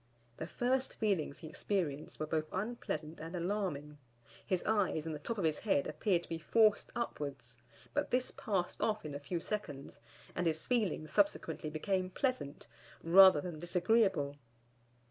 The 0.37 0.47
first 0.47 0.95
feelings 0.95 1.37
he 1.41 1.47
experienced 1.47 2.19
were 2.19 2.25
both 2.25 2.47
unpleasant 2.51 3.19
and 3.19 3.35
alarming; 3.35 3.99
his 4.43 4.63
eyes 4.63 5.05
and 5.05 5.13
the 5.13 5.19
top 5.19 5.37
of 5.37 5.43
his 5.43 5.59
head 5.59 5.85
appeared 5.85 6.23
to 6.23 6.29
be 6.29 6.39
forced 6.39 6.91
upwards, 6.95 7.59
but 7.93 8.09
this 8.09 8.31
passed 8.31 8.81
off 8.81 9.05
in 9.05 9.13
a 9.13 9.19
few 9.19 9.39
seconds, 9.39 9.99
and 10.33 10.47
his 10.47 10.65
feelings 10.65 11.11
subsequently 11.11 11.69
became 11.69 12.09
pleasant, 12.09 12.65
rather 13.03 13.41
than 13.41 13.59
disagreeable. 13.59 14.37